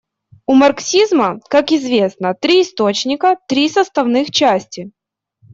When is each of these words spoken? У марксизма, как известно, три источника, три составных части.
У 0.47 0.53
марксизма, 0.55 1.39
как 1.47 1.71
известно, 1.71 2.33
три 2.33 2.63
источника, 2.63 3.37
три 3.47 3.69
составных 3.69 4.31
части. 4.31 4.89